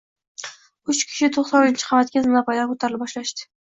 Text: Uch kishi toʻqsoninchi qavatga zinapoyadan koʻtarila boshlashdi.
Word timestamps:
Uch 0.93 1.03
kishi 1.11 1.31
toʻqsoninchi 1.37 1.87
qavatga 1.93 2.27
zinapoyadan 2.27 2.77
koʻtarila 2.77 3.07
boshlashdi. 3.09 3.53